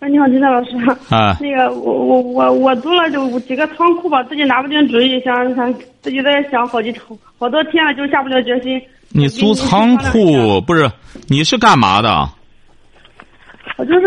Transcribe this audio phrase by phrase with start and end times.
[0.00, 0.76] 喂，你好，金山老师。
[1.10, 1.36] 啊。
[1.40, 6.94] 那个，我我我我租了就几个仓库吧，自己拿不定主意，想想自己在想好几
[7.38, 8.80] 好多天了，就下不了决心。
[9.10, 10.88] 你租仓库 不是？
[11.28, 12.28] 你是干嘛的？
[13.76, 14.06] 我就是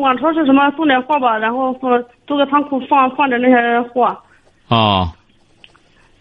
[0.00, 4.04] 往超市什么送点货吧，然后放租个仓库放放着那些货。
[4.68, 5.12] 啊。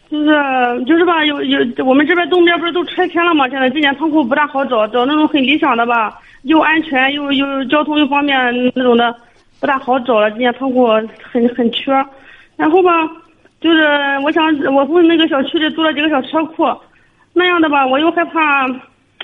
[0.09, 3.47] 就是就是吧，有有我们这边东边不是都拆迁了吗？
[3.49, 6.19] 现在今年仓库不大好找，找那种很理想的吧。
[6.45, 8.37] 又安全又又交通又方便
[8.75, 9.15] 那种的，
[9.59, 10.29] 不大好找了。
[10.29, 10.87] 今年仓库
[11.31, 11.91] 很很缺，
[12.55, 12.91] 然后吧，
[13.59, 13.83] 就是
[14.23, 16.63] 我想我从那个小区里租了几个小车库，
[17.33, 18.67] 那样的吧，我又害怕，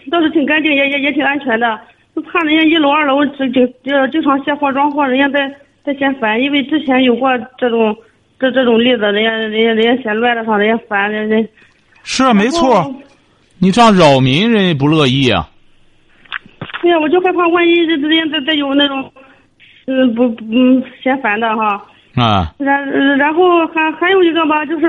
[0.09, 1.79] 倒是挺干净，也也也挺安全的，
[2.15, 7.95] 就怕人家一楼二楼这这这经常卸货装货，人家在在嫌烦，因为之前有过这种
[8.39, 11.49] 这这种例子，人家人家人家嫌乱了上，人家烦人家。
[12.03, 12.91] 是啊，没错，
[13.59, 15.47] 你这样扰民，人家不乐意啊。
[16.81, 19.11] 对呀，我就害怕万一这之间再再有那种，
[19.85, 21.81] 嗯不嗯嫌烦的哈。
[22.15, 22.53] 啊。
[22.57, 22.83] 然
[23.17, 24.87] 然后还还有一个吧，就是，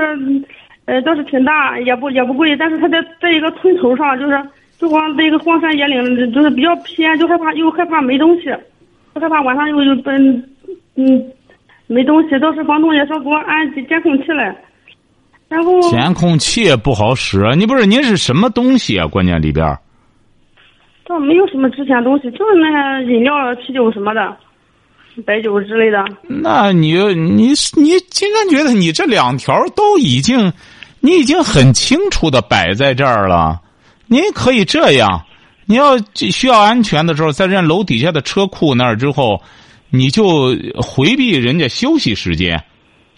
[0.85, 4.41] 呃倒是挺大，也不也不贵，但是它在在一个村头上，就是
[4.79, 8.45] 就光在一个荒山野岭，就是比较偏，就害怕又害怕没东西，
[9.13, 10.43] 就害怕晚上又又嗯
[10.95, 11.23] 嗯
[11.87, 12.39] 没东西。
[12.39, 14.55] 倒是房东也说给我安监控器来，
[15.47, 15.79] 然后。
[15.91, 19.05] 监控器也不好使，你不是您是什么东西啊？
[19.07, 19.65] 关键里边。
[21.19, 24.35] 没有什么值钱东西，就是那饮料、啤酒什么的，
[25.25, 26.03] 白酒之类的。
[26.27, 30.51] 那你你你，竟然觉得你这两条都已经，
[30.99, 33.59] 你已经很清楚的摆在这儿了。
[34.07, 35.23] 您可以这样，
[35.65, 39.41] 你要需要安全的时候，在人家楼底下的车库那儿之后，
[39.89, 42.63] 你就回避人家休息时间。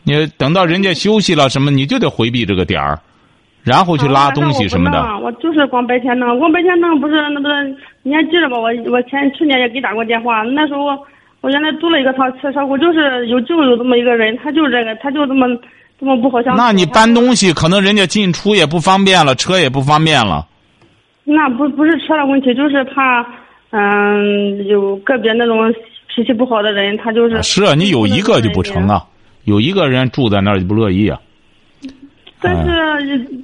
[0.04, 3.00] 你等到人家休息了什么，你就得回避这个点儿。
[3.66, 5.02] 然后去拉东西什么的。
[5.24, 7.50] 我就是光白天弄，光白天弄不是那个，
[8.04, 8.58] 你还记着吧？
[8.58, 10.86] 我我前去年也给打过电话，那时候
[11.42, 15.48] 我原来租了一个仓车车库，就是有就有这么一个人，他就这个，他就这么
[16.00, 16.62] 这么不好相处。
[16.62, 20.46] 那你搬东西可能人家进出也不方便了，车也不方便了。
[21.24, 23.26] 那不不是车的问题，就是怕
[23.72, 25.74] 嗯有个别那种
[26.14, 27.42] 脾气不好的人，他就是。
[27.42, 29.04] 是啊，你有一个就不成啊，
[29.46, 31.20] 有一个人住在那儿就不乐意啊。
[32.42, 32.72] 但是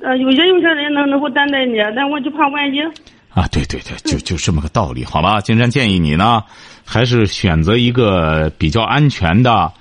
[0.03, 2.79] 呃，有些有些人能能够担待你，但我就怕万一。
[3.33, 5.39] 啊，对对对，就就这么个道理，好吧？
[5.39, 6.43] 金山建议你呢，
[6.85, 9.71] 还是选择一个比较安全的，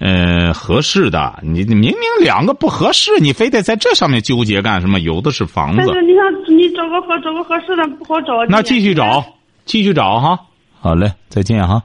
[0.00, 1.38] 呃，合适的。
[1.42, 5.00] 你明明两个不合适，你非得在这上面纠结干什么？
[5.00, 5.76] 有的是房子。
[5.76, 8.44] 但是你想，你找个合找个合适的不好找。
[8.48, 9.22] 那继续找，
[9.66, 10.40] 继续找哈。
[10.80, 11.82] 好嘞，再见哈。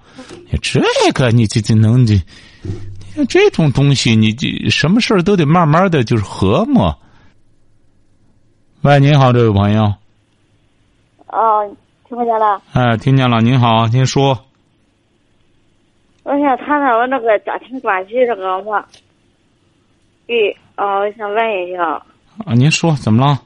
[0.61, 0.81] 这
[1.13, 2.15] 个你这这能这。
[3.15, 6.93] 像这种东西，你这什么事儿都得慢慢的就是和睦。
[8.83, 9.83] 喂，您好，这位朋友。
[11.27, 11.75] 哦，
[12.07, 12.61] 听不见了。
[12.73, 13.41] 哎，听见了。
[13.41, 14.45] 您好，您说。
[16.23, 18.85] 我想谈谈我那个家庭关系这个嘛。
[20.25, 21.83] 对，哦，我想问一下。
[22.45, 23.41] 啊，您说怎么了？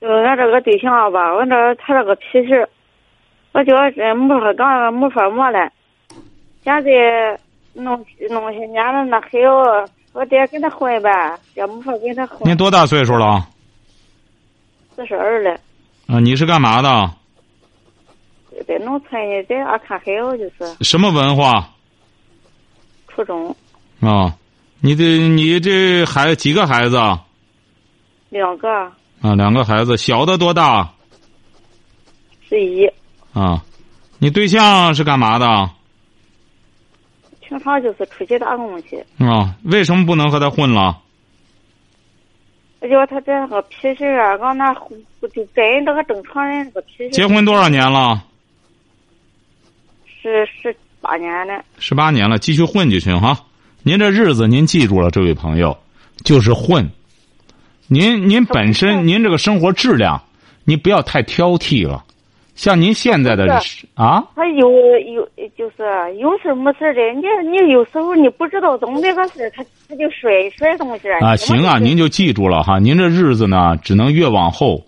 [0.00, 2.52] 就俺这个对象吧，我这他这个脾气，
[3.52, 5.72] 我觉得没法干，没法磨了。
[6.62, 7.40] 现在。
[7.74, 9.52] 弄弄些年了，那还要
[10.12, 12.48] 我得跟他混吧，也没法跟他混。
[12.48, 13.46] 您多大岁数了？
[14.96, 15.58] 四十二了。
[16.06, 17.10] 啊，你是干嘛的？
[18.66, 20.84] 在农村呢，在家看孩子就是。
[20.84, 21.70] 什么文化？
[23.06, 23.54] 初中。
[24.00, 24.34] 啊，
[24.80, 26.96] 你这你这孩几个孩子？
[28.30, 28.68] 两个。
[29.20, 30.92] 啊，两个孩子，小的多大？
[32.48, 32.86] 十一。
[33.32, 33.62] 啊，
[34.18, 35.70] 你对象是干嘛的？
[37.48, 39.02] 平常就是出去打工去。
[39.18, 41.00] 啊，为什么不能和他混了？
[42.80, 47.10] 我觉得他这个脾气啊，跟那就跟这个正常人这个脾气。
[47.10, 48.22] 结婚多少年了？
[50.06, 51.64] 是十八年了。
[51.78, 53.36] 十八年了，继续混就行哈。
[53.82, 55.76] 您这日子您记住了，这位朋友，
[56.24, 56.88] 就是混。
[57.86, 60.22] 您您本身您这个生活质量，
[60.64, 62.04] 你不要太挑剔了。
[62.58, 63.46] 像您现在的
[63.94, 64.68] 啊，他有
[65.14, 65.24] 有
[65.56, 65.76] 就是
[66.18, 71.08] 有事没事的，你你有时候你不知道怎么那个事，他他就摔摔东西。
[71.22, 74.84] 啊，行啊，您就记住了哈，您这日子呢，只能越往后，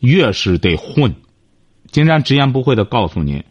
[0.00, 1.10] 越是得混。
[1.90, 3.42] 金山直言不讳的告诉您，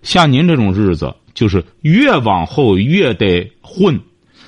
[0.00, 4.00] 像您这种日子，就是越往后越得混，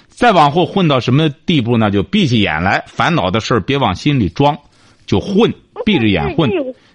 [0.08, 1.90] 再往后混到什么地步呢？
[1.90, 4.56] 就闭起眼来，烦恼的事儿别往心里装，
[5.04, 5.52] 就混，
[5.84, 6.50] 闭着眼混。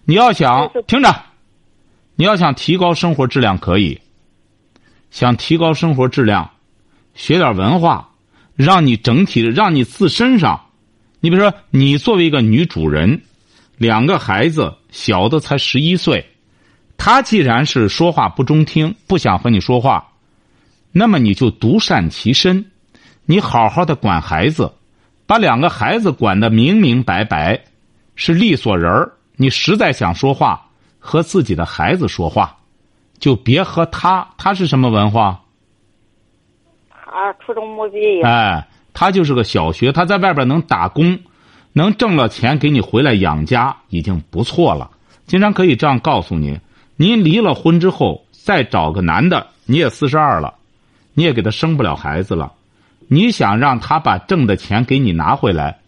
[0.06, 1.10] 你要想听着，
[2.20, 4.02] 你要想提高生活质量可以，
[5.12, 6.50] 想提高生活质量，
[7.14, 8.10] 学点文化，
[8.56, 10.60] 让你整体的，让你自身上，
[11.20, 13.22] 你比如说，你作为一个女主人，
[13.78, 16.26] 两个孩子，小的才十一岁，
[16.98, 20.14] 他既然是说话不中听，不想和你说话，
[20.92, 22.66] 那么你就独善其身。
[23.26, 24.74] 你好好的管孩子，
[25.28, 27.62] 把两个孩子管得明明白白，
[28.16, 29.14] 是利索人儿。
[29.36, 30.67] 你实在想说话，
[31.08, 32.58] 和自己的孩子说话，
[33.18, 34.28] 就别和他。
[34.38, 35.42] 他是什么文化？
[36.90, 38.22] 他初中没毕业。
[38.24, 41.18] 哎，他就是个小学，他在外边能打工，
[41.72, 44.92] 能挣了钱给你回来养家，已经不错了。
[45.26, 46.60] 经常可以这样告诉你：
[46.98, 50.56] 您离了婚之后，再找个男的，你也四十二了，
[51.14, 52.52] 你也给他生不了孩子了。
[53.08, 55.80] 你想让他把挣的钱给你拿回来，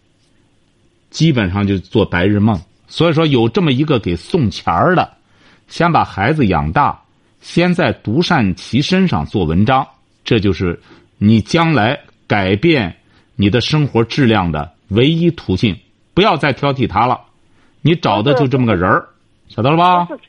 [1.10, 2.58] 基本上就做白日梦。
[2.90, 5.08] 所以说，有这么一个给送钱儿的，
[5.68, 7.00] 先把孩子养大，
[7.40, 9.86] 先在独善其身上做文章，
[10.24, 10.78] 这就是
[11.16, 12.94] 你将来改变
[13.36, 15.74] 你的生活质量的唯一途径。
[16.12, 17.20] 不要再挑剔他了，
[17.80, 19.06] 你找的就这么个人儿，
[19.48, 20.04] 晓得了吧？
[20.04, 20.20] 不是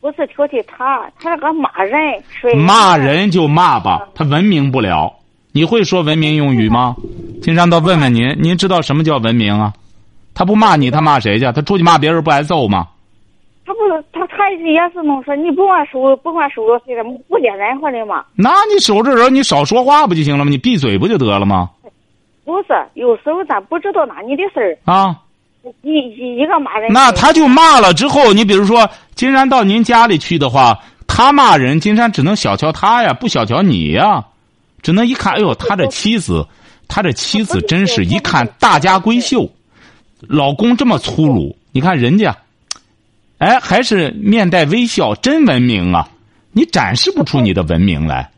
[0.00, 2.22] 不是挑剔他，他是个骂人。
[2.56, 5.14] 骂人就骂吧，他文明不了。
[5.52, 6.96] 你会说文明用语吗？
[7.42, 9.74] 金山倒问问您，您知道什么叫文明啊？
[10.38, 11.50] 他不骂你，他骂谁去？
[11.50, 12.86] 他出去骂别人不挨揍吗？
[13.66, 18.24] 他不是他，他也是弄说你不管收不管收入费的，不接任何的嘛。
[18.36, 20.50] 那你守着人，你少说话不就行了吗？
[20.52, 21.70] 你闭嘴不就得了吗？
[22.44, 25.16] 不是，有时候咱不知道哪里的事儿啊。
[25.82, 26.92] 一一一个骂人。
[26.92, 34.24] 那他就骂了之后，你比如说金山到您家里去的话，他骂人，金山只能小瞧他呀，不小瞧你呀。
[34.82, 36.46] 只能一看，哎呦，他这妻子，
[36.86, 39.50] 他这妻子真是一看大家闺秀，
[40.20, 42.36] 老公这么粗鲁，你看人家，
[43.38, 46.08] 哎，还是面带微笑，真文明啊！
[46.52, 48.30] 你展示不出你的文明来。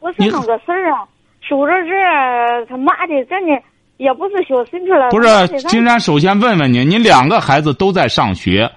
[0.00, 1.06] 不是那个事儿啊，
[1.40, 3.62] 守着这他妈的，真的
[3.98, 5.10] 也不是小孙子了。
[5.10, 8.72] 不是，金山首先问问你，你两个孩子都在上学，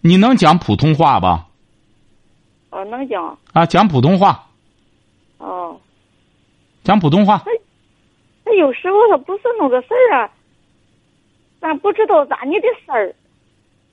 [0.00, 1.46] 你能讲普通话吧？
[2.70, 3.36] 哦，能讲。
[3.52, 4.46] 啊，讲普通话。
[5.38, 5.76] 哦。
[6.82, 7.42] 讲普通话。
[8.44, 10.30] 那有时候他不是那个事儿啊，
[11.60, 13.14] 咱不知道咋你的事儿。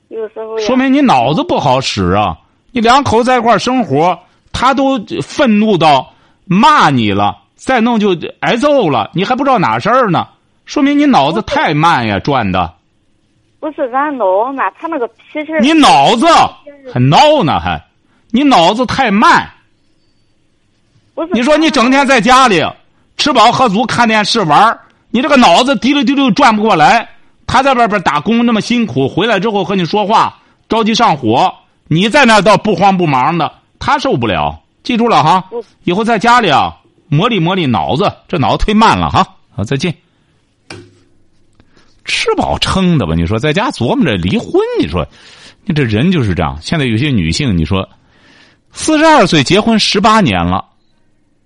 [0.08, 0.58] 有时候。
[0.58, 2.38] 说明你脑子不好使啊！
[2.70, 4.18] 你两口子在一块生活，
[4.52, 6.12] 他都愤怒到
[6.44, 10.28] 骂你了，再弄就挨揍了，你还不知道哪事儿呢？
[10.64, 12.74] 说明你脑子太慢呀，转的。
[13.58, 15.52] 不是咱脑慢，他那个脾气。
[15.60, 16.26] 你脑子
[16.92, 17.82] 还闹呢，还，
[18.30, 19.50] 你脑子太慢。
[21.32, 22.64] 你说你整天在家里
[23.16, 24.78] 吃饱喝足看电视玩
[25.10, 27.08] 你这个脑子滴溜滴溜转不过来。
[27.48, 31.52] 他在外边打工那么辛苦，回来之后和你说话着急上火，
[31.88, 33.50] 你在那倒不慌不忙的，
[33.80, 34.62] 他受不了。
[34.84, 35.44] 记住了哈，
[35.84, 36.76] 以后在家里啊
[37.08, 39.26] 磨砺磨砺脑子，这脑子忒慢了哈。
[39.56, 39.92] 好，再见。
[42.04, 43.14] 吃饱撑的吧？
[43.14, 44.52] 你说在家琢磨着离婚？
[44.80, 45.06] 你说
[45.64, 46.56] 你这人就是这样。
[46.62, 47.86] 现在有些女性，你说
[48.72, 50.64] 四十二岁结婚十八年了。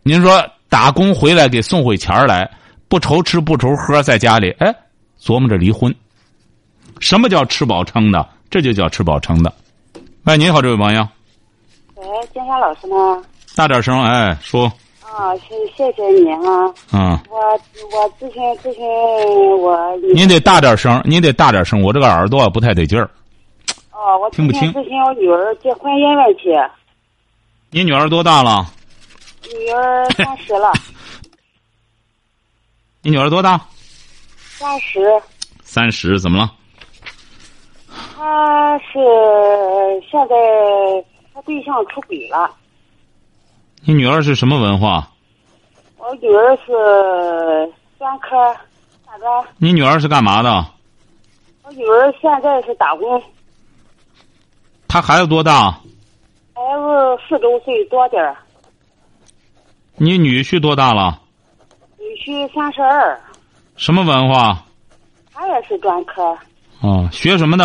[0.03, 2.49] 您说打工回来给送回钱来，
[2.89, 4.73] 不愁吃不愁喝，在家里哎
[5.23, 5.95] 琢磨着离婚。
[6.99, 8.29] 什么叫吃饱撑的？
[8.51, 9.53] 这就叫吃饱撑的。
[10.25, 11.09] 喂，你好，这位朋友。
[11.95, 13.23] 喂，金山老师吗？
[13.57, 14.65] 大点声，哎，说。
[15.01, 16.67] 啊，谢谢谢你啊。
[16.93, 17.19] 嗯。
[17.31, 17.39] 我
[17.93, 18.83] 我咨询咨询
[19.59, 19.97] 我。
[20.15, 23.09] 您得大点声，您得大点声，我这个耳朵不太得劲儿。
[23.91, 24.73] 哦，我听不清。
[24.73, 26.51] 咨询我女儿结婚姻问题。
[27.71, 28.67] 你女儿多大了？
[29.43, 30.73] 女儿三十了，
[33.03, 33.61] 你女儿多大？
[34.63, 35.23] 三十。
[35.65, 36.53] 三十怎么了？
[38.15, 38.93] 他是
[40.09, 40.37] 现在
[41.35, 42.49] 他对象出轨了。
[43.85, 45.09] 你女儿是什么文化？
[45.99, 48.37] 我女儿是专科
[49.05, 49.45] 大专。
[49.59, 50.65] 你女儿是干嘛的？
[51.65, 53.21] 我女儿现在是打工。
[54.87, 55.73] 他孩子多大？
[56.55, 58.37] 孩子四周岁多点儿。
[59.97, 61.21] 你女婿多大了？
[61.99, 63.21] 女婿三十二。
[63.77, 64.65] 什么文化？
[65.33, 66.37] 他也是专科。
[66.81, 67.65] 哦，学什么的？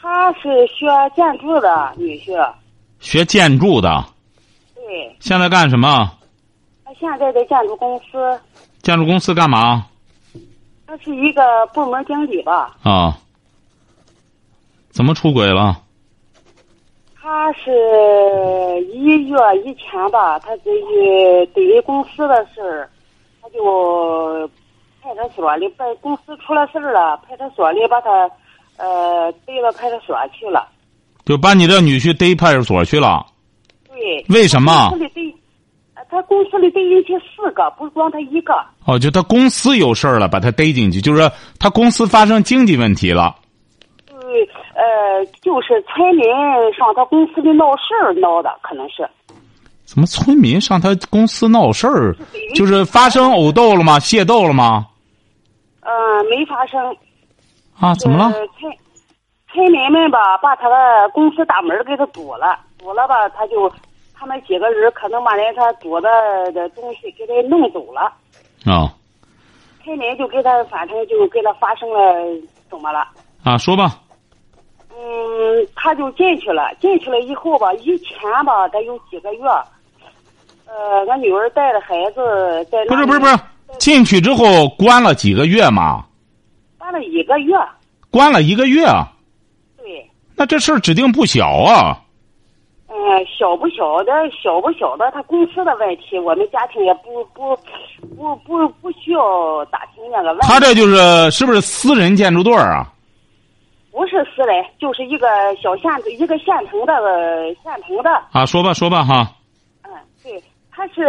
[0.00, 2.54] 他是学建筑的女婿。
[3.00, 4.04] 学建筑的。
[4.74, 5.16] 对。
[5.20, 6.12] 现在干什么？
[6.84, 8.40] 他现在在建筑公司。
[8.82, 9.86] 建筑公司干嘛？
[10.86, 11.42] 他是一个
[11.74, 12.76] 部门经理吧。
[12.82, 13.18] 啊。
[14.90, 15.82] 怎么出轨了？
[17.20, 17.70] 他是
[18.94, 22.88] 一月以前吧，他对于对于公司的事儿
[23.46, 24.50] 他就
[25.00, 28.10] 派出所里把公司出了事儿了，派出所里把他
[28.76, 30.66] 呃逮到派出所去了。
[31.24, 33.24] 就把你这女婿逮派出所去了。
[33.88, 34.24] 对。
[34.28, 35.34] 为什么公司里逮，
[35.94, 38.52] 呃他公司里逮进去四个，不是光他一个。
[38.84, 43.36] 哦，就他公司有事儿了，把他逮进去，就是说他公司发生经济问题了。
[44.06, 46.26] 对，呃，就是村民
[46.76, 49.08] 上他公司里闹事儿闹的，可能是。
[49.86, 52.14] 怎么村民上他公司闹事儿？
[52.54, 53.98] 就是发生殴斗了吗？
[53.98, 54.86] 械斗了吗？
[55.80, 56.94] 嗯、没发生。
[57.78, 58.24] 啊，怎么了？
[58.26, 58.72] 呃村
[59.52, 63.72] 村民们吧，把他的公司大门给他堵了，堵了吧，他就
[64.14, 66.08] 他们几个人可能把人他堵的
[66.52, 68.12] 的东西给他弄走了，
[68.64, 68.92] 啊
[69.84, 71.98] 村民就给他反正就给他发生了
[72.68, 73.06] 怎么了？
[73.44, 74.00] 啊，说吧。
[74.90, 79.40] 嗯，他就进去了，进去了以后吧，以前吧，得有几个月，
[80.66, 83.38] 呃，俺女儿带着孩子在不是不是不是，
[83.78, 86.04] 进去之后关了几个月嘛？
[86.78, 87.54] 关了一个月，
[88.10, 89.12] 关了一个月，啊
[89.78, 91.98] 对，那这事儿指定不小啊。
[92.88, 92.94] 嗯、
[93.26, 97.56] 小不小的，小不小的，他公司的问题，我们家庭也不不
[98.16, 100.46] 不不不需要打听那个问题。
[100.48, 102.92] 他这就是是不是私人建筑队儿啊？
[103.92, 105.26] 不是私人，就是一个
[105.62, 109.30] 小县一个县城的呃县城的，啊，说吧说吧哈。
[110.76, 111.00] 他是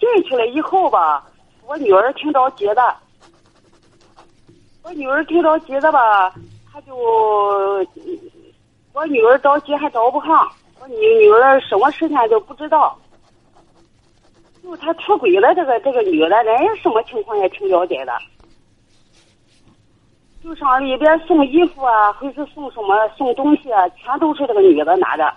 [0.00, 1.22] 进去了以后吧，
[1.66, 2.96] 我女儿挺着急的，
[4.82, 6.32] 我女儿挺着急的吧，
[6.72, 6.96] 他就
[8.94, 12.98] 我女儿着急还着不上，我女女儿什么事情都不知道，
[14.62, 18.18] 就他出轨了，这个这个女的，人家什么情况也挺了解的。
[20.42, 25.30] 就上里边送衣服啊，或是送什么送东西啊，全都是这个女的拿着。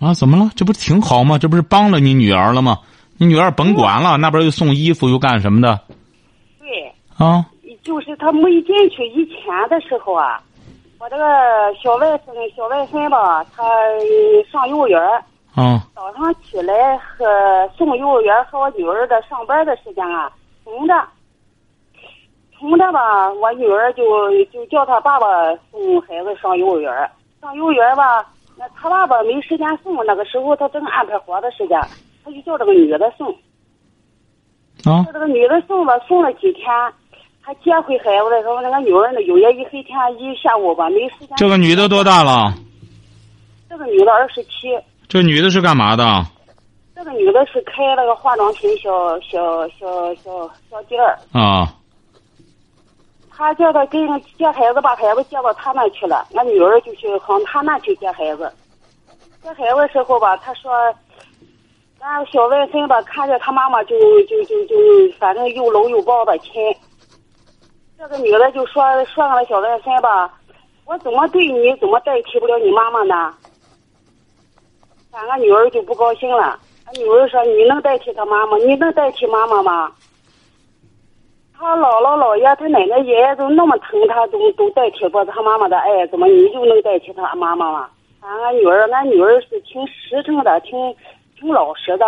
[0.00, 0.50] 啊，怎么了？
[0.54, 1.38] 这不是挺好吗？
[1.38, 2.78] 这不是帮了你女儿了吗？
[3.16, 5.80] 你女儿甭管了，那边又送衣服又干什么的
[6.58, 7.46] 对，啊？
[7.84, 10.40] 就是他没进去以前的时候啊，
[10.98, 11.24] 我这个
[11.82, 13.62] 小外孙小外孙吧，他
[14.50, 15.22] 上幼儿园儿，
[15.54, 17.24] 啊早上起来和
[17.76, 20.32] 送幼儿园和我女儿的上班的时间啊
[20.64, 20.94] 重着，
[22.58, 24.02] 重着吧，我女儿就
[24.52, 25.26] 就叫他爸爸
[25.70, 26.90] 送孩子上幼儿园，
[27.40, 31.80] 上幼儿园吧，那他爸爸没时间送，那个时候他正安排活的时间，
[32.24, 33.30] 他就叫这个女的送。
[34.84, 36.66] 啊叫这个女的送了送了几天，
[37.42, 41.36] 他接回孩子的时候，那个女儿呢，有些一黑天一下午吧，没时间。
[41.36, 42.54] 这个女的多大了？
[43.68, 46.04] 这个女的二十七，这女的是干嘛的？
[46.94, 51.18] 这个女的是开那个化妆品小小小小小店儿。
[51.32, 51.74] 啊
[53.36, 54.06] 他叫他跟
[54.38, 56.26] 接孩子，把孩子接到他那去了。
[56.34, 58.52] 俺女儿就去往他那去接孩子。
[59.42, 60.72] 接孩子时候吧，他说，
[62.00, 64.76] 俺小外孙吧，看着他妈妈就就就就，
[65.18, 66.52] 反正又搂又抱的亲。
[67.98, 70.32] 这个女的就说说俺小外孙吧，
[70.84, 73.34] 我怎么对你，怎么代替不了你妈妈呢？
[75.12, 76.58] 俺俺女儿就不高兴了。
[76.86, 78.58] 俺女儿说：“你能代替他妈妈？
[78.58, 79.92] 你能代替妈妈吗？”
[81.56, 87.88] 他姥姥姥爷、他奶奶爷爷都那么疼他，都都代替不他妈妈的爱，怎么你就能代替他妈妈吗？
[88.20, 90.72] 俺俺女儿，俺女儿是挺实诚的，挺
[91.38, 92.04] 挺老实的。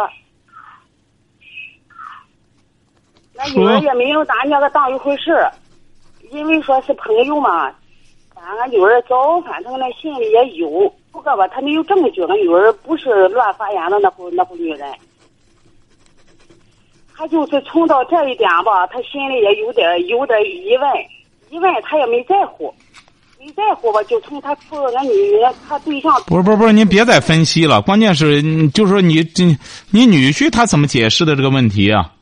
[3.38, 5.50] 俺女儿也没有拿那个当一回事儿，
[6.32, 7.72] 因为说是朋友嘛。
[8.34, 12.22] 俺俺女儿早反正那心里也有，不过吧，她没有证据。
[12.24, 14.92] 俺女儿不是乱发言的那户那户女人。
[17.16, 20.90] 他就是冲到这一点吧，他心里也有点有点疑问，
[21.50, 22.72] 疑问他也没在乎，
[23.38, 25.12] 没在乎吧，就从他处那女
[25.66, 27.80] 他对象不是不是不是，您别再分析了。
[27.80, 29.44] 关键是，嗯就是说你这
[29.90, 32.12] 你女婿他怎么解释的这个问题啊？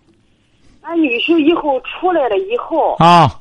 [0.82, 3.40] 俺女婿以后出来了以后，啊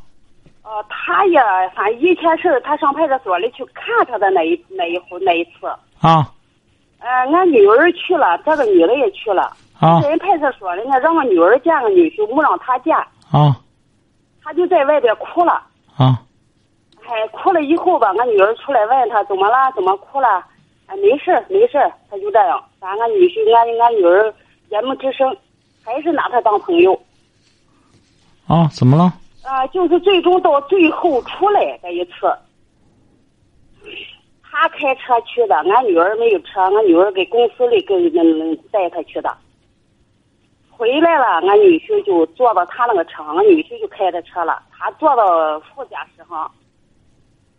[0.64, 1.40] 呃，他也
[1.76, 5.68] 反正以前是他上派出所里去看他的那一那一回那一次，
[6.00, 6.32] 啊
[7.00, 12.96] 呃，俺女儿去了，这个女的也去了，啊人派出所里呢，让俺女儿见个女婿，没让他见，
[13.32, 13.60] 啊
[14.44, 15.54] 他就在外边哭了。
[15.96, 16.20] 啊！
[17.06, 20.44] 哎，哭了以后吧，俺女儿出来问他怎么了，怎么哭了？
[20.88, 22.62] 哎，没事儿没事儿，他就这样。
[22.80, 24.34] 反正俺女婿，俺俺女儿
[24.70, 25.36] 也没吱声，
[25.84, 26.94] 还是拿他当朋友。
[28.48, 29.14] 啊，怎么了？
[29.44, 32.34] 啊、就是最终到最后出来这一次，
[34.42, 39.36] 他开车去的，俺女儿没有车，俺女儿给公司里跟嗯带他去的。
[40.84, 46.52] 回来了，俺女婿就坐到他那个车上，俺女婿就开着车了，他坐到副驾驶上，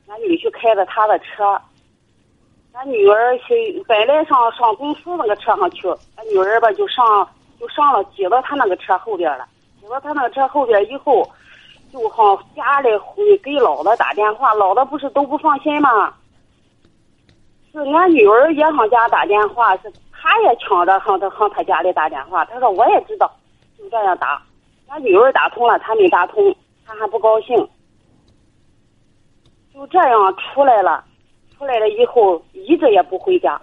[0.09, 1.59] 俺女婿开着他的车。
[2.75, 7.26] 俺女儿去本来上上公司那个车上去，俺女儿吧就上
[7.59, 9.47] 就上了，挤到他那个车后边了。
[9.81, 11.26] 挤到他那个车后边以后，
[11.90, 16.12] 就好家里会给老子打电话，老子不是都不放心吗？
[17.73, 19.90] 是俺女儿也上家打电话，是
[20.25, 22.47] 他也抢着上他上他家里打电话。
[22.47, 23.31] 他说我也知道，
[23.76, 24.43] 就这样打。
[24.88, 26.43] 俺女儿打通了，他没打通，
[26.87, 27.54] 他还不高兴。
[29.75, 31.04] 就这样出来了，
[31.54, 33.61] 出来了以后一直也不回家。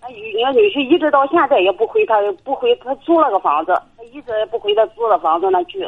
[0.00, 5.86] 俺女俺女婿一直到现在也不回他不回他租了个房子，他一直也不回他租的房子那去。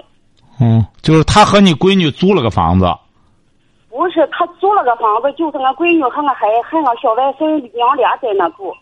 [0.60, 2.84] 嗯，就是他和你闺女租了个房子。
[3.90, 8.72] 不是他租了个房子，就是俺闺女和俺孩和俺小外孙娘俩在那住。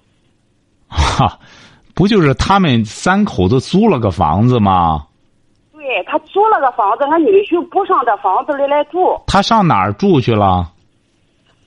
[0.88, 1.38] 哈，
[1.94, 5.06] 不就是他们三口子租了个房子吗？
[5.72, 9.16] 对他租了个房子，俺女婿不上这房子里来住。
[9.28, 10.66] 他上哪儿住去了？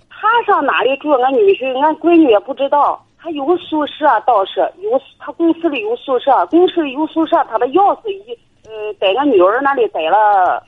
[0.10, 1.12] 他上哪里住？
[1.12, 3.02] 俺女婿、俺闺女也不知道。
[3.22, 10.62] 他有宿舍，倒是有他公司里有宿舍，公司里有宿舍，他的钥匙一嗯在俺女儿那里待了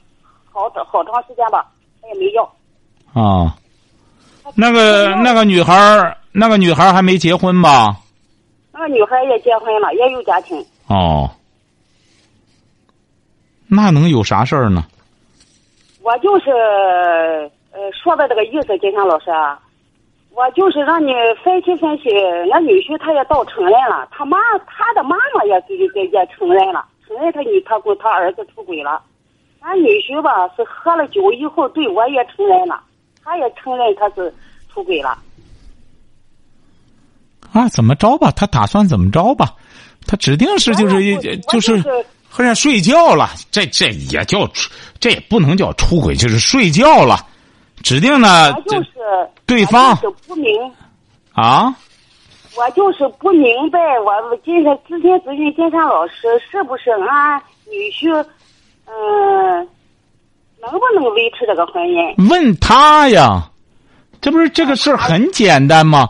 [0.52, 1.66] 好好长时间吧，
[2.02, 2.50] 他也没要。
[3.14, 3.56] 啊，
[4.56, 7.96] 那个那个女孩儿，那个女孩儿还没结婚吧？
[8.74, 10.64] 那个女孩也结婚了，也有家庭。
[10.88, 11.30] 哦，
[13.68, 14.86] 那能有啥事儿呢？
[16.02, 16.50] 我就是
[17.72, 19.60] 呃说的这个意思，金山老师啊，
[20.34, 21.12] 我就是让你
[21.44, 22.10] 分析分析。
[22.52, 29.02] 俺女婿他也到承认了，他妈他的妈妈也给也也承认了，承认他女他跟他儿子出轨了。
[29.60, 32.82] 俺女婿吧是喝了酒以后对我也承认了，
[33.24, 34.34] 他也承认他是
[34.74, 35.18] 出轨了。
[37.52, 38.32] 啊，怎么着吧？
[38.32, 39.54] 他打算怎么着吧？
[40.08, 41.82] 他指定是就是我就是
[42.30, 47.28] 和人睡觉了，这这也叫出，这也不能叫出轨，就是睡觉了。
[47.84, 48.92] 指定呢，就是
[49.46, 50.50] 对方就是不明，
[51.34, 51.76] 啊，
[52.56, 58.26] 我就是不明白，我今天咨询咨询金山老师，是不是俺女婿，
[58.86, 59.68] 嗯、
[60.62, 62.30] 能不能维持这个婚姻？
[62.30, 63.50] 问他呀，
[64.22, 66.08] 这不是这个事儿很简单吗？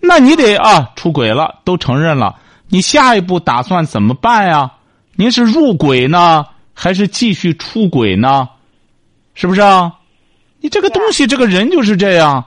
[0.00, 2.34] 那你得啊，出轨了，都承认了，
[2.68, 4.70] 你下一步打算怎么办呀？
[5.16, 8.48] 您是入轨呢，还是继续出轨呢？
[9.34, 9.92] 是不是啊？
[10.60, 12.42] 你这个东西，这个人就是这样。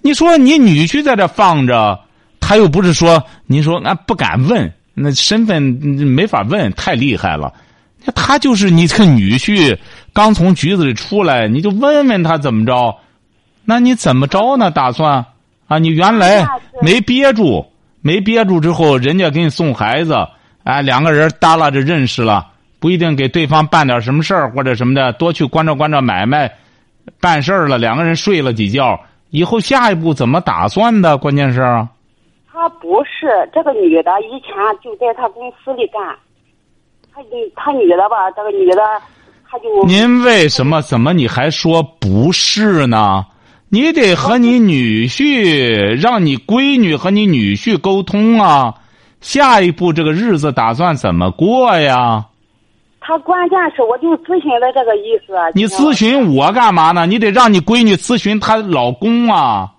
[0.00, 1.98] 你说你女婿在这放着，
[2.40, 7.52] 他又不是说，你说俺不敢问，那身份嗯没法问，太厉害了。
[8.04, 9.78] 那他就是你这个女婿，
[10.12, 12.94] 刚从局子里出来，你就问问他怎么着。
[13.64, 14.70] 那你怎么着呢？
[14.70, 15.24] 打算
[15.68, 15.78] 啊？
[15.78, 16.44] 你原来
[16.82, 17.64] 没憋住，
[18.00, 20.16] 没憋住之后，人家给你送孩子，
[20.64, 22.46] 哎，两个人耷拉着认识了，
[22.80, 26.52] 不一定给对方办点什么事儿或者什么的，多去关照关照买卖，
[27.20, 28.98] 办事儿了，两个人睡了几觉，
[29.30, 31.16] 以后下一步怎么打算的？
[31.16, 31.88] 关键是啊，
[32.52, 36.02] 他不是这个女的，以前就在他公司里干，
[37.14, 37.22] 他
[37.54, 38.82] 他女的吧，这个女的，
[39.52, 43.26] 他就您为什么怎么你还说不是呢？
[43.68, 48.76] 你得和你女婿，让你闺女和你女婿沟通啊。
[49.20, 52.24] 下一步这个日子打算怎么过呀？
[52.98, 55.34] 他关键是我就咨询的这个意思。
[55.54, 57.04] 你咨询我干嘛呢？
[57.04, 59.70] 你得让你闺女咨询她老公啊。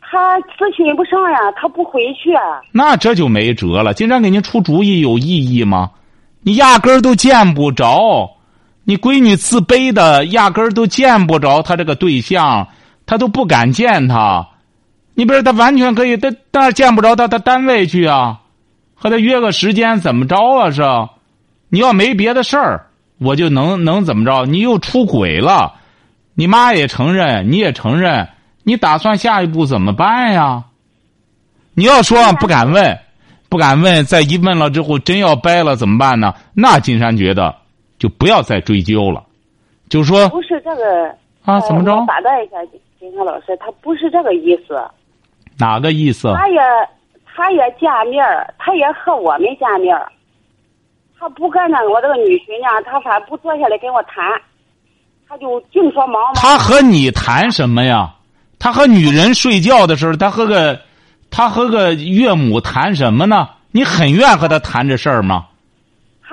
[0.00, 2.30] 他咨询不上呀，他不回去。
[2.72, 3.92] 那这就没辙了。
[3.92, 5.90] 金山给您出主意有意义吗？
[6.42, 8.33] 你压根儿都见不着，
[8.84, 12.68] 你闺女自卑的，压根儿都见不着他这个对象，
[13.06, 14.46] 他都不敢见他。
[15.14, 18.40] 你不是他完全可以，他但是见不着他，他单位去啊，
[18.94, 20.70] 和他约个时间怎么着啊？
[20.70, 20.82] 是，
[21.68, 22.86] 你要没别的事儿，
[23.18, 24.44] 我就能能怎么着？
[24.44, 25.74] 你又出轨了，
[26.34, 28.28] 你妈也承认，你也承认，
[28.64, 30.64] 你打算下一步怎么办呀？
[31.74, 32.98] 你要说不敢问，
[33.48, 36.34] 不敢问，再一问了之后真要掰了怎么办呢？
[36.52, 37.54] 那金山觉得
[37.98, 39.22] 就不要再追究了，
[39.88, 42.56] 就说不是这个啊怎么着打断一下，
[42.98, 44.80] 金山老师，他不是这个意思。
[45.58, 46.32] 哪个意思？
[46.34, 46.60] 他也
[47.24, 50.10] 他也见面儿，他也和我们见面儿。
[51.18, 54.24] 他不跟那我这个女婿呢，他反正不坐下来跟我谈，
[55.28, 56.34] 他就净说忙忙。
[56.34, 58.14] 他和你谈什么呀？
[58.58, 60.80] 他和女人睡觉的时候，他和个
[61.30, 63.48] 他和个岳母谈什么呢？
[63.70, 65.46] 你很愿和他谈这事儿吗？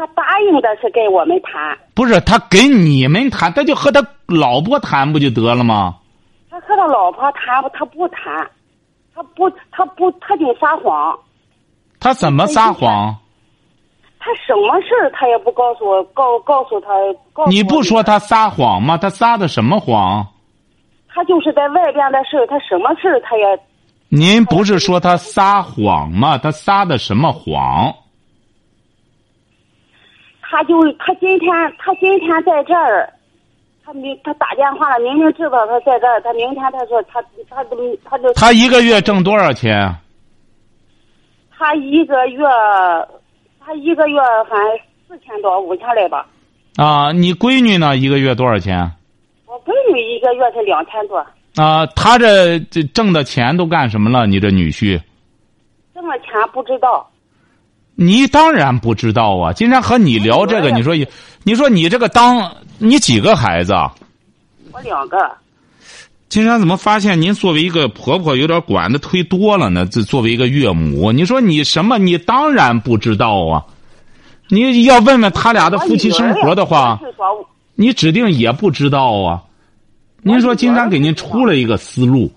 [0.02, 5.96] 他答应的是跟我们谈，不是，他跟你们谈，他就和他老婆谈不就得了吗？
[6.50, 8.50] 他和他老婆谈，他不谈，
[9.14, 11.16] 他不他不他就撒谎，
[12.00, 13.16] 他怎么撒谎？
[14.18, 16.88] 他什么事儿他也不告诉我，告告诉他。
[17.32, 18.98] 告诉你不说他撒谎吗？
[18.98, 20.26] 他撒的什么谎？
[21.14, 23.46] 他就是在外边的事儿，他什么事儿他也
[24.10, 26.40] 您不是说他撒谎吗？
[26.40, 27.94] 他撒的什么谎？
[30.52, 33.10] 他就他今天他今天在这儿，
[33.86, 39.96] 他明他打电话了，明明知道他在这儿，他明天他说他他都他就他一个月挣多少钱？
[41.58, 42.44] 他一个月
[43.62, 44.58] 他一个月还
[45.08, 46.28] 四千多五千来吧，
[46.76, 47.96] 啊，你闺女呢？
[47.96, 48.92] 一个月多少钱？
[49.46, 54.28] 我闺女一个月才两千多，啊，他这这挣的钱都干什么了？
[54.28, 55.00] 你这女婿？
[55.94, 57.10] 挣了钱不知道。
[57.96, 59.54] 你当然不知道啊！
[59.54, 60.96] 今天和你聊这个，你说，
[61.44, 63.74] 你说你这个当你几个孩子？
[63.74, 63.94] 啊？
[64.72, 65.18] 我两个。
[66.30, 69.86] 金山怎么发现您作为一个婆婆有点管的忒多了呢？
[69.86, 71.98] 这作为一个岳母，你说你什么？
[71.98, 73.66] 你当然不知道啊！
[74.48, 77.00] 你要问问他俩的夫妻生活的话，
[77.76, 79.44] 你指定也不知道啊！
[80.24, 82.32] 您说金山给您出了一个思路，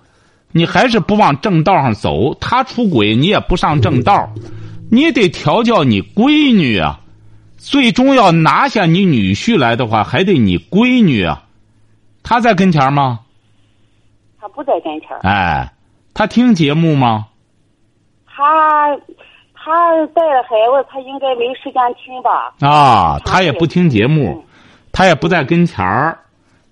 [0.51, 2.35] 你还是不往正道上走。
[2.41, 4.29] 他出轨，你也不上正道。
[4.95, 7.01] 你得调教你闺女啊，
[7.57, 11.43] 最终要拿下你女婿来的话，还得你闺女啊。
[12.23, 13.19] 他在跟前吗？
[14.41, 15.09] 他不在跟前。
[15.25, 15.73] 哎，
[16.15, 17.27] 他听节目吗？
[18.25, 18.97] 他
[19.53, 22.55] 他带着孩子，他应该没时间听吧？
[22.61, 24.45] 啊，他也不听节目，
[24.93, 26.21] 他也不在跟前儿。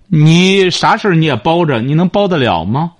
[0.07, 2.93] 你啥事你也包着，你能包得了吗？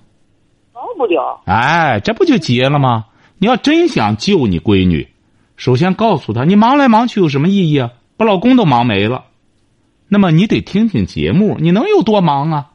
[0.74, 1.40] 包不了。
[1.46, 3.06] 哎，这不就结了吗？
[3.38, 5.08] 你要真想救你闺女，
[5.56, 7.90] 首先告诉他，你忙来忙去有什么意义啊？
[8.16, 9.24] 把老公都忙没了，
[10.08, 12.70] 那么你得听听节目，你能有多忙啊？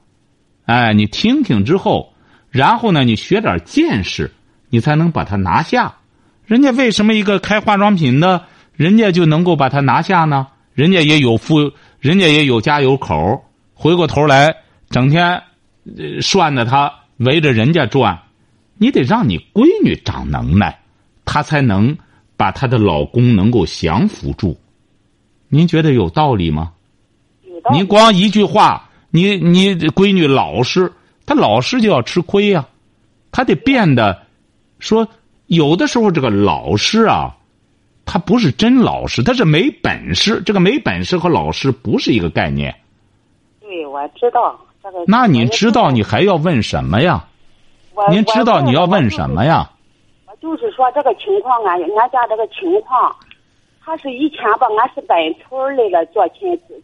[0.66, 2.14] 哎，你听听之后，
[2.50, 4.32] 然后呢，你学点见识，
[4.70, 5.96] 你才能把她拿下。
[6.46, 10.48] 人家为什么一个开化妆品的，人家就能够把她拿下呢？
[10.74, 14.56] 人家也有夫，人家也有家有口，回过头来
[14.90, 15.42] 整天
[16.22, 18.20] 涮着他，围着人家转。
[18.78, 20.80] 你得让你闺女长能耐，
[21.26, 21.98] 她才能
[22.40, 24.58] 把她的老公能够降服住。
[25.50, 26.72] 您觉得有道理吗？
[27.70, 30.90] 您光一句话，你你闺女老实，
[31.26, 32.66] 她老实就要吃亏呀。
[33.30, 34.22] 她得变得，
[34.80, 35.06] 说
[35.48, 37.36] 有的时候这个老实啊，
[38.06, 40.42] 他不是真老实，他是没本事。
[40.46, 42.74] 这个没本事和老实不是一个概念。
[43.60, 45.04] 对，我知道这个。
[45.06, 47.26] 那你知道，你还要问什么呀？
[48.10, 49.70] 您知道你要问什么呀？
[50.42, 53.16] 我就是说这个情况啊，俺家这个情况，
[53.84, 56.84] 他是以前吧，俺是本村里的做亲戚，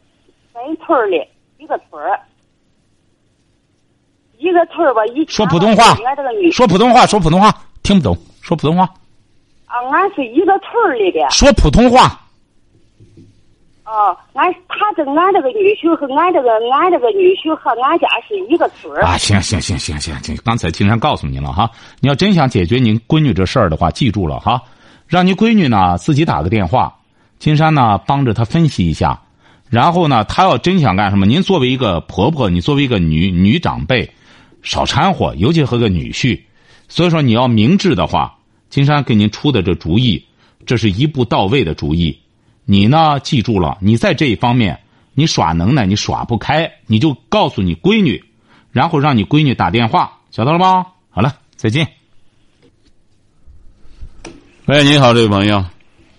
[0.54, 1.26] 本村里
[1.58, 2.20] 一个村儿，
[4.38, 7.50] 一个村儿吧，以前说普通话，俺这个女说普通话，说普通话，
[7.82, 8.84] 听不懂，说普通话。
[9.68, 11.26] 啊，俺是一个村儿里的。
[11.30, 12.22] 说普通话。
[13.86, 21.70] 哦，俺他这俺这个女婿和俺这个俺这个女婿和俺家是一个村啊，行行行行行行，刚才金山告诉您了哈，
[22.00, 24.60] 你要真想解决您闺女这事儿的话，记住了哈，
[25.08, 26.96] 让您闺女呢自己打个电话，
[27.38, 29.22] 金山呢帮着她分析一下，
[29.70, 34.10] 然后呢，她要真想干什么，您作为一个婆婆，你作为一个女女长辈，
[34.64, 36.42] 少掺和，尤其和个女婿，
[36.88, 38.36] 所以说你要明智的话，
[38.68, 40.26] 金山给您出的这主意，
[40.66, 42.20] 这是一步到位的主意。
[42.66, 43.20] 你呢？
[43.20, 44.80] 记住了，你在这一方面，
[45.14, 48.24] 你耍能耐，你耍不开，你就告诉你闺女，
[48.72, 50.88] 然后让你闺女打电话，晓得了吗？
[51.12, 51.88] 好了，再见。
[54.66, 55.64] 喂，你好，这位朋友。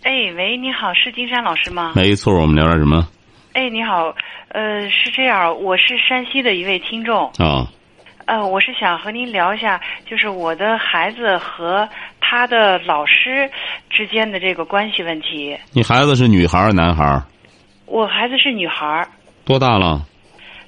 [0.02, 1.92] 哎，喂，你好，是金山老师吗？
[1.96, 3.09] 没错，我们聊点什么？
[3.52, 4.14] 哎，你好，
[4.48, 7.28] 呃，是这样，我是山西的一位听众。
[7.38, 7.68] 啊。
[8.26, 11.88] 呃，我是想和您聊一下，就是我的孩子和
[12.20, 13.48] 他的老师
[13.88, 15.56] 之间的这个关系问题。
[15.72, 17.22] 你孩子是女孩儿男孩儿？
[17.86, 19.06] 我孩子是女孩儿。
[19.44, 20.02] 多大了？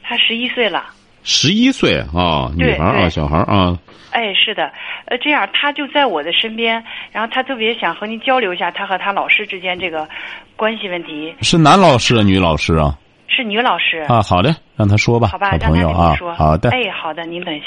[0.04, 0.84] 他十一岁了。
[1.24, 3.76] 十一岁啊，女孩啊，小孩啊。
[4.12, 4.70] 哎，是的，
[5.06, 10.08] 呃，这样他就在我的身边，然后他特别想和您交流一下他和他老师之间这个
[10.54, 11.34] 关系问题。
[11.42, 12.96] 是男老师啊，女老师啊？
[13.28, 17.66] 是女老师啊，好的，让他说吧，好吧，小朋友啊，好的，哎，好的，您等一下。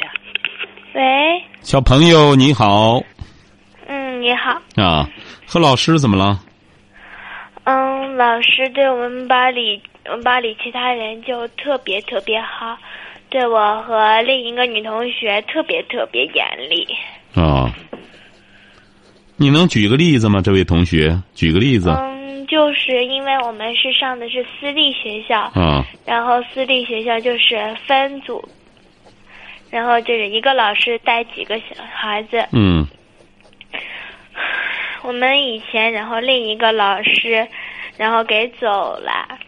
[0.93, 1.01] 喂，
[1.61, 3.01] 小朋友你好。
[3.87, 4.61] 嗯，你好。
[4.75, 5.07] 啊，
[5.45, 6.37] 和老师怎么了？
[7.63, 12.77] 嗯，老师对我们班里，我们班里其他人就特别特别好，
[13.29, 16.85] 对我和另一个女同学特别特别严厉。
[17.35, 17.71] 啊，
[19.37, 20.41] 你能举个例子吗？
[20.41, 21.89] 这位同学，举个例子。
[21.91, 22.10] 嗯，
[22.51, 28.43] 就是因为我们是上的是私立学校，嗯，然后私立学校就是分组，
[29.69, 32.45] 然后就是一个老师带几个小孩子。
[32.51, 32.85] 嗯。
[35.01, 37.47] 我们以前，然后另一个老师，
[37.95, 39.39] 然后给走了。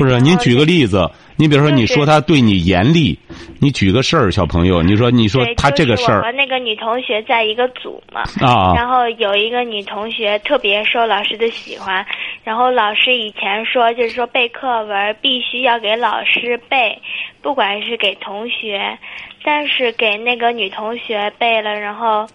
[0.00, 3.18] 不是，您举个例子，你比如说，你说他对你严厉，
[3.60, 12.02] 你举个事儿，小朋友，你说，你说他这个事儿就是我和那个女同学在一个组嘛，啊然后有一个女同学特别受老师的喜欢，
[12.42, 16.98] 然后老师以前说就是说背课文必须要给老师背，
[17.42, 18.96] 不管是给同学，
[19.44, 22.26] 但是给那个女同学背了，然后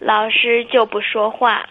[0.00, 1.64] 老师就不说话，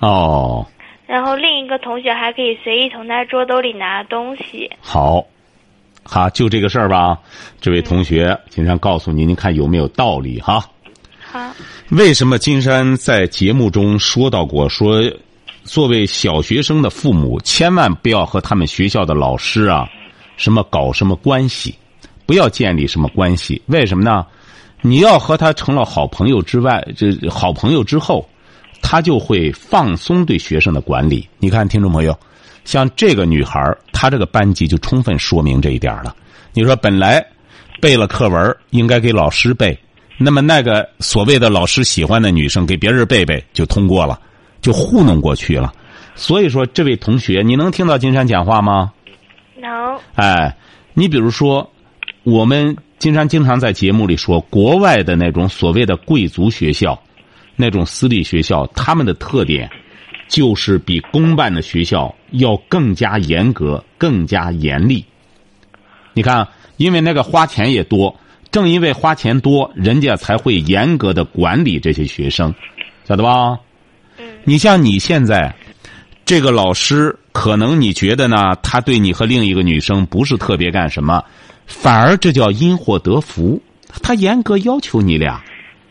[0.00, 0.66] 哦，
[1.06, 4.68] 然后另一个同学还可以随意从他桌兜里拿东西。
[4.80, 5.24] 好，
[6.02, 7.18] 好，就这个事儿吧。
[7.60, 10.64] 这位同学，金山告诉您，您看有没有道理哈？
[11.20, 11.52] 好，
[11.90, 15.02] 为什么金山在节目中说到过说，
[15.62, 19.88] 作为小学生的父母，千万不要和他们学校的老师啊，
[20.36, 21.74] 什么搞什么关系，
[22.26, 23.62] 不要建立什么关系。
[23.66, 24.26] 为什么呢？
[24.82, 28.28] 你要和他成了好朋友之外，这好朋友之后，
[28.88, 31.28] 他就会放松对学生的管理。
[31.40, 32.16] 你看，听众朋友，
[32.64, 36.14] 像这个女孩儿她这个班级就充分说明这一点了。
[36.52, 37.20] 你说本来
[37.80, 39.76] 背了课文应该给老师背，
[40.16, 44.20] 那么那个所谓的老师喜欢的女生给别人背背就通过了，
[44.60, 45.72] 就糊弄过去了。
[46.14, 48.92] 所以说，这位同学，你能听到金山讲话吗？
[49.60, 50.56] 能，哎，
[50.94, 51.68] 你比如说，
[52.22, 56.96] 我们金山经常在节目里说，国外的那种所谓的贵族学校，
[57.56, 59.68] 那种私立学校，他们的特点
[60.28, 65.04] 就是比公办的学校要更加严格、更加严厉。
[66.12, 68.14] 你看，因为那个花钱也多，
[68.50, 72.54] 正因为花钱多，人家才会严格的管理这些学生，
[73.04, 73.58] 晓得吧？
[74.44, 75.54] 你像你现在。
[76.24, 78.56] 这个老师可能你觉得呢？
[78.60, 81.22] 他对你和另一个女生不是特别干什么，
[81.66, 83.62] 反而这叫因祸得福。
[84.02, 85.40] 他严格要求你俩，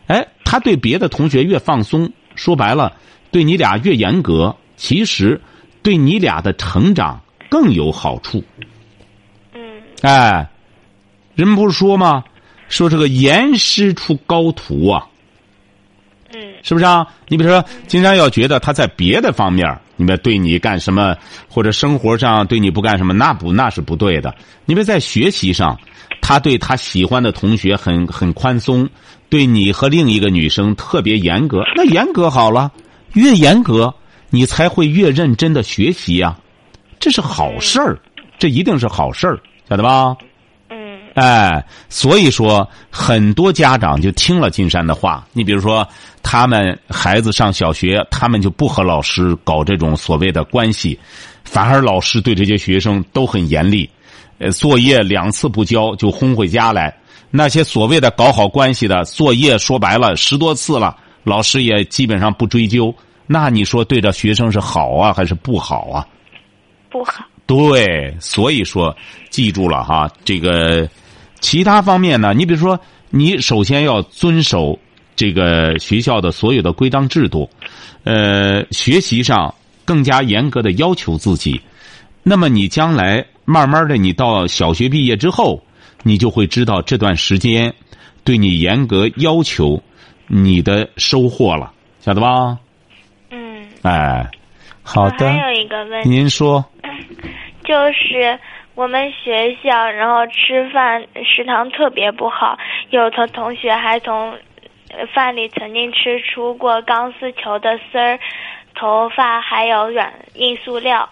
[0.07, 2.93] 哎，他对别的同学越放松，说白了，
[3.31, 5.41] 对你俩越严格，其实
[5.83, 8.41] 对你俩的成长更有好处。
[9.53, 10.47] 嗯哎，
[11.35, 12.23] 人不是说吗？
[12.69, 15.07] 说这个严师出高徒啊。
[16.33, 17.07] 嗯是不是啊？
[17.27, 21.15] 你比如说，金山要觉得他在别的方面，你们对你干什么，
[21.47, 24.33] 或者生活上对你不干什么，那不那是不对的。
[24.65, 25.79] 你们在学习上，
[26.27, 28.89] 他对他喜欢的同学很很宽松，
[29.29, 32.71] 对你和另一个女生特别严格，那严格好了，
[33.13, 33.93] 越严格
[34.31, 36.35] 你才会越认真的学习呀、
[36.99, 37.99] 这是好事儿，
[38.39, 40.17] 这一定是好事儿，晓得吧？
[40.69, 45.27] 嗯哎，所以说很多家长就听了金山的话。
[45.31, 45.87] 你比如说，
[46.23, 50.97] 他们孩子上小学，他们就不和老师搞这种所谓的关系，
[51.43, 53.87] 反而老师对这些学生都很严厉，
[54.45, 56.95] 呃，作业两次不交就轰回家来。
[57.31, 62.93] 那些所谓的搞好关系的，作业说白了十多次了，老师也基本上不追究。
[63.25, 66.07] 那你说对这学生是好啊，还是不好啊？
[66.91, 67.25] 不好。
[67.47, 68.95] 对，所以说，
[69.31, 70.87] 记住了哈，这个
[71.39, 72.79] 其他方面呢，你比如说，
[73.09, 74.77] 你首先要遵守
[75.15, 77.49] 这个学校的所有的规章制度，
[78.03, 79.53] 呃，学习上
[79.85, 81.59] 更加严格的要求自己。
[82.23, 85.61] 那么你将来慢慢的，你到小学毕业之后，
[86.03, 87.73] 你就会知道这段时间
[88.23, 89.81] 对你严格要求，
[90.27, 92.57] 你的收获了，晓得吧？
[93.29, 94.27] 嗯，哎，
[94.81, 96.65] 好的我，还有一个问题，您说。
[97.63, 98.39] 就是
[98.75, 102.57] 我们学校，然后吃饭食堂特别不好，
[102.89, 104.31] 有的同学还从
[104.89, 108.19] 呃饭里曾经吃出过钢丝球的丝儿、
[108.75, 111.09] 头发，还有软硬塑料。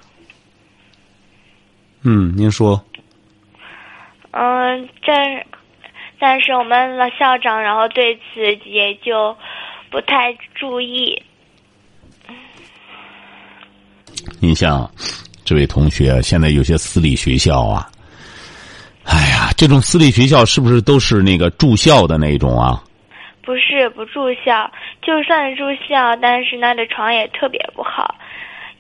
[2.03, 2.83] 嗯，您说。
[4.31, 5.13] 嗯，这，
[6.19, 9.35] 但是我们老校长然后对此也就
[9.89, 11.21] 不太注意。
[14.39, 14.89] 你像
[15.45, 17.87] 这位同学，现在有些私立学校啊，
[19.05, 22.83] 哎呀，这种私立学校是不是都是那个住校的那种啊？
[23.45, 28.15] 不是不住校，就算住校，但是那的床也特别不好。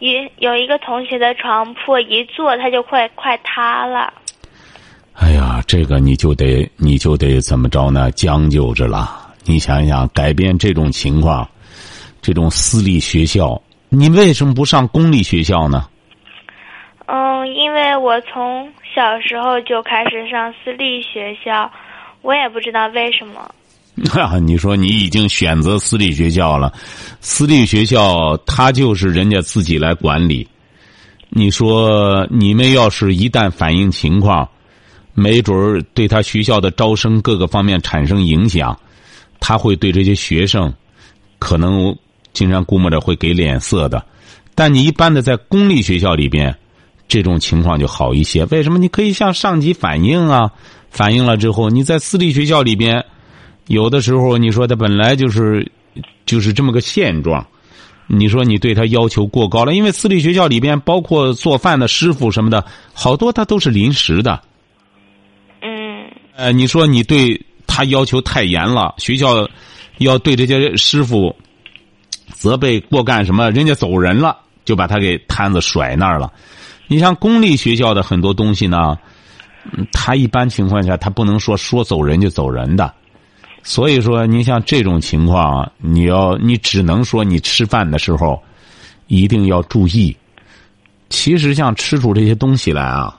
[0.03, 4.13] 一有一个同学的床铺一坐，他就快快塌了。
[5.13, 8.11] 哎呀，这个你就得你就得怎么着呢？
[8.11, 9.33] 将就着了。
[9.45, 11.47] 你想想，改变这种情况，
[12.21, 15.87] 这种私立学校，你为什么不上公立学校呢？
[17.05, 21.71] 嗯，因为我从小时候就开始上私立学校，
[22.21, 23.49] 我也不知道为什么。
[24.11, 26.73] 啊， 你说你已经选择私立学校了，
[27.21, 30.47] 私立学校它就是人家自己来管理。
[31.29, 34.47] 你说你们要是一旦反映情况，
[35.13, 38.77] 没准儿对他学校的招生各个方面产生影响，
[39.39, 40.73] 他会对这些学生
[41.39, 41.95] 可能
[42.33, 44.03] 经常估摸着会给脸色的。
[44.55, 46.55] 但你一般的在公立学校里边，
[47.07, 48.45] 这种情况就好一些。
[48.45, 48.77] 为什么？
[48.77, 50.51] 你可以向上级反映啊，
[50.91, 53.03] 反映了之后，你在私立学校里边，
[53.67, 55.71] 有的时候你说他本来就是
[56.25, 57.45] 就是这么个现状，
[58.07, 64.41] 你说你对他要求过高了，因为私立学校里边包括做饭的师傅什么的，好多他都是临时的。
[65.61, 69.47] 嗯呃，你说你对他要求太严了，学校
[69.99, 71.35] 要对这些师傅
[72.27, 73.49] 责备过干什么？
[73.51, 76.31] 人家走人了，就把他给摊子甩那儿了。
[76.87, 78.97] 你像公立学校的很多东西呢，
[79.71, 82.93] 嗯他一般情况下他不能说说走人就走人的，
[83.63, 88.41] 所以说你像这种情况，你要你只能说你吃饭的时候
[89.07, 90.15] 一定要注意。
[91.09, 93.17] 其实像吃出这些东西来啊，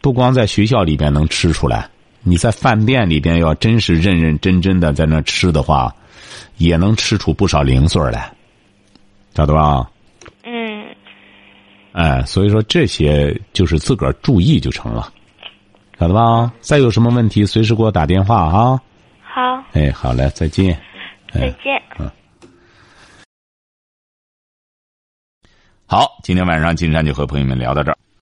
[0.00, 1.88] 不光在学校里边能吃出来，
[2.22, 5.94] 你在饭店里边要真是认认真真的在那吃的话，
[6.56, 8.32] 也能吃出不少零碎来，
[9.34, 9.88] 晓得吧？
[10.42, 10.86] 嗯，
[11.92, 15.12] 哎，所以说这些就是自个儿注意就成了，
[16.00, 16.50] 晓得吧？
[16.60, 18.80] 再有什么问题，随时给我打电话啊！
[19.36, 20.72] 好，哎，好嘞，再见。
[21.34, 21.82] 哎再见。
[21.98, 22.10] 嗯
[25.84, 27.98] 好，今天晚上金山就和朋友们聊到这儿。